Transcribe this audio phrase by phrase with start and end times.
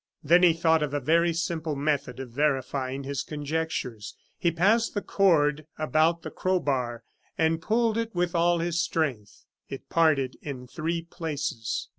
[0.23, 4.15] '"Then he thought of a very simple method of verifying his conjectures.
[4.39, 7.03] He passed the cord about the crowbar
[7.37, 9.45] and pulled it with all his strength.
[9.69, 11.87] It parted in three places.